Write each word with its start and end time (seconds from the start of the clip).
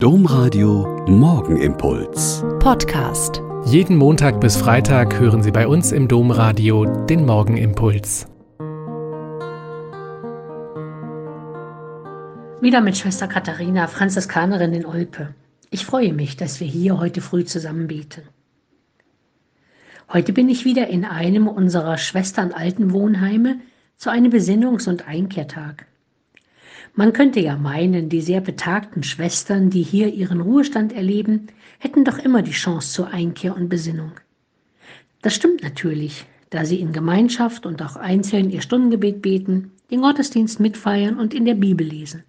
Domradio 0.00 1.04
Morgenimpuls. 1.08 2.44
Podcast. 2.60 3.42
Jeden 3.64 3.96
Montag 3.96 4.40
bis 4.40 4.56
Freitag 4.56 5.18
hören 5.18 5.42
Sie 5.42 5.50
bei 5.50 5.66
uns 5.66 5.90
im 5.90 6.06
Domradio 6.06 6.84
den 6.84 7.26
Morgenimpuls. 7.26 8.28
Wieder 12.60 12.80
mit 12.80 12.96
Schwester 12.96 13.26
Katharina, 13.26 13.88
Franziskanerin 13.88 14.72
in 14.72 14.86
Olpe. 14.86 15.34
Ich 15.70 15.84
freue 15.84 16.12
mich, 16.12 16.36
dass 16.36 16.60
wir 16.60 16.68
hier 16.68 17.00
heute 17.00 17.20
früh 17.20 17.44
zusammen 17.44 17.88
beten. 17.88 18.22
Heute 20.12 20.32
bin 20.32 20.48
ich 20.48 20.64
wieder 20.64 20.86
in 20.86 21.04
einem 21.04 21.48
unserer 21.48 21.98
Schwestern 21.98 22.52
alten 22.52 22.92
Wohnheime 22.92 23.58
zu 23.96 24.10
einem 24.10 24.30
Besinnungs- 24.30 24.88
und 24.88 25.08
Einkehrtag. 25.08 25.86
Man 26.94 27.12
könnte 27.12 27.40
ja 27.40 27.56
meinen, 27.56 28.08
die 28.08 28.20
sehr 28.20 28.40
betagten 28.40 29.02
Schwestern, 29.02 29.70
die 29.70 29.82
hier 29.82 30.12
ihren 30.12 30.40
Ruhestand 30.40 30.92
erleben, 30.92 31.48
hätten 31.78 32.04
doch 32.04 32.18
immer 32.18 32.42
die 32.42 32.52
Chance 32.52 32.92
zur 32.92 33.08
Einkehr 33.08 33.56
und 33.56 33.68
Besinnung. 33.68 34.12
Das 35.22 35.34
stimmt 35.34 35.62
natürlich, 35.62 36.26
da 36.50 36.64
sie 36.64 36.80
in 36.80 36.92
Gemeinschaft 36.92 37.66
und 37.66 37.82
auch 37.82 37.96
einzeln 37.96 38.50
ihr 38.50 38.62
Stundengebet 38.62 39.22
beten, 39.22 39.72
den 39.90 40.00
Gottesdienst 40.00 40.60
mitfeiern 40.60 41.18
und 41.18 41.34
in 41.34 41.44
der 41.44 41.54
Bibel 41.54 41.86
lesen. 41.86 42.24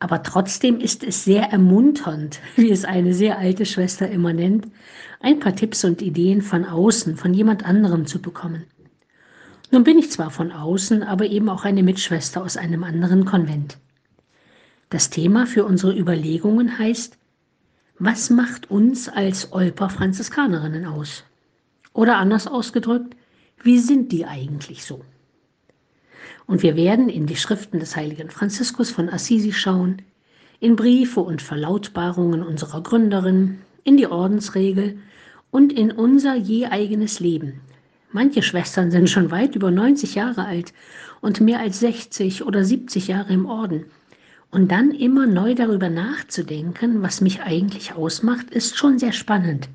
Aber 0.00 0.22
trotzdem 0.22 0.78
ist 0.80 1.02
es 1.02 1.24
sehr 1.24 1.44
ermunternd, 1.44 2.40
wie 2.56 2.70
es 2.70 2.84
eine 2.84 3.14
sehr 3.14 3.38
alte 3.38 3.66
Schwester 3.66 4.08
immer 4.08 4.32
nennt, 4.32 4.68
ein 5.20 5.40
paar 5.40 5.56
Tipps 5.56 5.84
und 5.84 6.02
Ideen 6.02 6.42
von 6.42 6.64
außen, 6.64 7.16
von 7.16 7.34
jemand 7.34 7.64
anderem 7.64 8.06
zu 8.06 8.22
bekommen. 8.22 8.64
Nun 9.70 9.84
bin 9.84 9.98
ich 9.98 10.10
zwar 10.10 10.30
von 10.30 10.50
außen, 10.50 11.02
aber 11.02 11.26
eben 11.26 11.48
auch 11.50 11.64
eine 11.64 11.82
Mitschwester 11.82 12.42
aus 12.42 12.56
einem 12.56 12.84
anderen 12.84 13.26
Konvent. 13.26 13.78
Das 14.88 15.10
Thema 15.10 15.46
für 15.46 15.66
unsere 15.66 15.94
Überlegungen 15.94 16.78
heißt, 16.78 17.18
was 17.98 18.30
macht 18.30 18.70
uns 18.70 19.08
als 19.08 19.52
Olper 19.52 19.90
Franziskanerinnen 19.90 20.86
aus? 20.86 21.24
Oder 21.92 22.16
anders 22.16 22.46
ausgedrückt, 22.46 23.14
wie 23.62 23.78
sind 23.78 24.12
die 24.12 24.24
eigentlich 24.24 24.84
so? 24.84 25.04
Und 26.46 26.62
wir 26.62 26.76
werden 26.76 27.10
in 27.10 27.26
die 27.26 27.36
Schriften 27.36 27.78
des 27.78 27.94
heiligen 27.96 28.30
Franziskus 28.30 28.90
von 28.90 29.10
Assisi 29.10 29.52
schauen, 29.52 30.00
in 30.60 30.76
Briefe 30.76 31.20
und 31.20 31.42
Verlautbarungen 31.42 32.42
unserer 32.42 32.82
Gründerin, 32.82 33.58
in 33.84 33.98
die 33.98 34.06
Ordensregel 34.06 34.98
und 35.50 35.72
in 35.72 35.92
unser 35.92 36.36
je 36.36 36.66
eigenes 36.66 37.20
Leben, 37.20 37.60
Manche 38.10 38.42
Schwestern 38.42 38.90
sind 38.90 39.10
schon 39.10 39.30
weit 39.30 39.54
über 39.54 39.70
90 39.70 40.14
Jahre 40.14 40.46
alt 40.46 40.72
und 41.20 41.40
mehr 41.40 41.60
als 41.60 41.80
60 41.80 42.44
oder 42.44 42.64
70 42.64 43.08
Jahre 43.08 43.34
im 43.34 43.44
Orden. 43.44 43.84
Und 44.50 44.72
dann 44.72 44.92
immer 44.92 45.26
neu 45.26 45.54
darüber 45.54 45.90
nachzudenken, 45.90 47.02
was 47.02 47.20
mich 47.20 47.42
eigentlich 47.42 47.92
ausmacht, 47.92 48.50
ist 48.50 48.78
schon 48.78 48.98
sehr 48.98 49.12
spannend. 49.12 49.68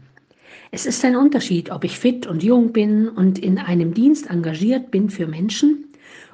Es 0.71 0.87
ist 0.87 1.05
ein 1.05 1.15
Unterschied, 1.15 1.69
ob 1.69 1.83
ich 1.83 1.99
fit 1.99 2.25
und 2.25 2.41
jung 2.41 2.73
bin 2.73 3.07
und 3.07 3.37
in 3.37 3.59
einem 3.59 3.93
Dienst 3.93 4.31
engagiert 4.31 4.89
bin 4.89 5.11
für 5.11 5.27
Menschen 5.27 5.85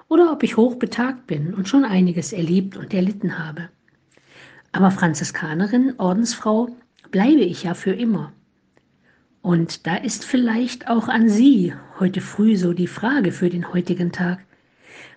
oder 0.07 0.31
ob 0.31 0.43
ich 0.43 0.55
hochbetagt 0.55 1.27
bin 1.27 1.53
und 1.53 1.67
schon 1.67 1.83
einiges 1.83 2.31
erlebt 2.31 2.77
und 2.77 2.93
erlitten 2.93 3.37
habe. 3.37 3.67
Aber 4.71 4.91
Franziskanerin, 4.91 5.95
Ordensfrau, 5.97 6.69
bleibe 7.11 7.41
ich 7.41 7.63
ja 7.63 7.73
für 7.73 7.91
immer. 7.91 8.31
Und 9.41 9.87
da 9.87 9.95
ist 9.95 10.25
vielleicht 10.25 10.89
auch 10.89 11.07
an 11.07 11.29
Sie 11.29 11.73
heute 11.99 12.19
früh 12.19 12.57
so 12.57 12.73
die 12.73 12.87
Frage 12.87 13.31
für 13.31 13.49
den 13.49 13.71
heutigen 13.73 14.11
Tag. 14.11 14.45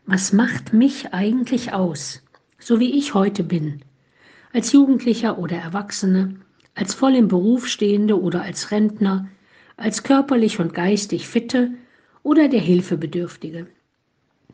Was 0.06 0.32
macht 0.32 0.72
mich 0.72 1.12
eigentlich 1.12 1.72
aus, 1.72 2.22
so 2.58 2.78
wie 2.78 2.96
ich 2.96 3.14
heute 3.14 3.42
bin? 3.42 3.82
Als 4.52 4.72
Jugendlicher 4.72 5.38
oder 5.38 5.56
Erwachsene, 5.56 6.36
als 6.74 6.94
voll 6.94 7.16
im 7.16 7.28
Beruf 7.28 7.66
stehende 7.66 8.20
oder 8.20 8.42
als 8.42 8.70
Rentner, 8.70 9.28
als 9.76 10.02
körperlich 10.04 10.60
und 10.60 10.72
geistig 10.72 11.26
fitte 11.26 11.72
oder 12.22 12.48
der 12.48 12.60
Hilfebedürftige. 12.60 13.66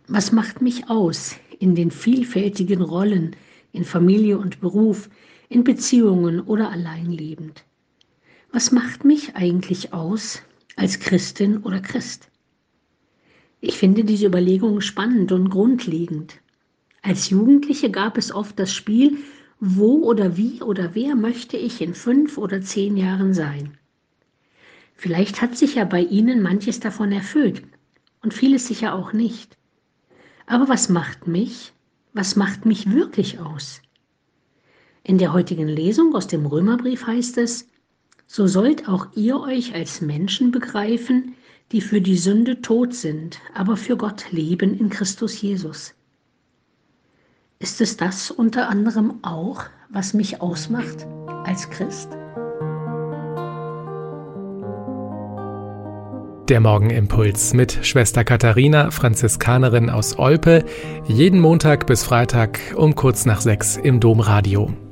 Was 0.06 0.32
macht 0.32 0.62
mich 0.62 0.88
aus 0.88 1.36
in 1.58 1.74
den 1.74 1.90
vielfältigen 1.90 2.80
Rollen 2.80 3.36
in 3.72 3.84
Familie 3.84 4.38
und 4.38 4.60
Beruf, 4.60 5.10
in 5.50 5.64
Beziehungen 5.64 6.40
oder 6.40 6.70
alleinlebend? 6.70 7.64
Was 8.50 8.72
macht 8.72 9.04
mich 9.04 9.36
eigentlich 9.36 9.92
aus 9.92 10.40
als 10.74 11.00
Christin 11.00 11.58
oder 11.58 11.80
Christ? 11.80 12.30
Ich 13.60 13.76
finde 13.76 14.04
diese 14.04 14.26
Überlegungen 14.26 14.80
spannend 14.80 15.32
und 15.32 15.50
grundlegend. 15.50 16.40
Als 17.02 17.28
Jugendliche 17.28 17.90
gab 17.90 18.16
es 18.16 18.32
oft 18.32 18.58
das 18.58 18.72
Spiel, 18.72 19.18
wo 19.60 20.04
oder 20.04 20.36
wie 20.36 20.62
oder 20.62 20.94
wer 20.94 21.14
möchte 21.14 21.56
ich 21.58 21.82
in 21.82 21.94
fünf 21.94 22.38
oder 22.38 22.62
zehn 22.62 22.96
Jahren 22.96 23.34
sein. 23.34 23.76
Vielleicht 24.94 25.42
hat 25.42 25.56
sich 25.56 25.74
ja 25.74 25.84
bei 25.84 26.00
Ihnen 26.00 26.40
manches 26.40 26.80
davon 26.80 27.12
erfüllt 27.12 27.62
und 28.22 28.32
vieles 28.32 28.66
sicher 28.66 28.94
auch 28.94 29.12
nicht. 29.12 29.58
Aber 30.46 30.68
was 30.68 30.88
macht 30.88 31.26
mich, 31.26 31.74
was 32.14 32.34
macht 32.34 32.64
mich 32.64 32.90
wirklich 32.90 33.40
aus? 33.40 33.82
In 35.02 35.18
der 35.18 35.34
heutigen 35.34 35.68
Lesung 35.68 36.14
aus 36.14 36.26
dem 36.28 36.46
Römerbrief 36.46 37.06
heißt 37.06 37.38
es, 37.38 37.68
so 38.28 38.46
sollt 38.46 38.88
auch 38.88 39.08
ihr 39.16 39.40
euch 39.40 39.74
als 39.74 40.02
Menschen 40.02 40.52
begreifen, 40.52 41.34
die 41.72 41.80
für 41.80 42.00
die 42.00 42.18
Sünde 42.18 42.60
tot 42.60 42.94
sind, 42.94 43.40
aber 43.54 43.76
für 43.76 43.96
Gott 43.96 44.30
leben 44.30 44.78
in 44.78 44.90
Christus 44.90 45.40
Jesus. 45.40 45.94
Ist 47.58 47.80
es 47.80 47.96
das 47.96 48.30
unter 48.30 48.68
anderem 48.68 49.24
auch, 49.24 49.64
was 49.88 50.14
mich 50.14 50.40
ausmacht 50.40 51.06
als 51.44 51.68
Christ? 51.70 52.10
Der 56.48 56.60
Morgenimpuls 56.60 57.52
mit 57.52 57.78
Schwester 57.82 58.24
Katharina, 58.24 58.90
Franziskanerin 58.90 59.90
aus 59.90 60.18
Olpe, 60.18 60.64
jeden 61.06 61.40
Montag 61.40 61.86
bis 61.86 62.04
Freitag 62.04 62.60
um 62.76 62.94
kurz 62.94 63.26
nach 63.26 63.40
sechs 63.40 63.76
im 63.76 64.00
Domradio. 64.00 64.87